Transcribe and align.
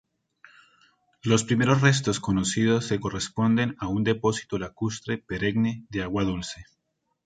Los 1.21 1.43
primeros 1.43 1.81
restos 1.81 2.19
conocidos 2.19 2.85
se 2.87 2.99
corresponden 2.99 3.75
a 3.77 3.87
un 3.87 4.03
depósito 4.03 4.57
lacustre 4.57 5.19
perenne 5.19 5.85
de 5.89 6.01
agua 6.01 6.23
dulce. 6.23 6.65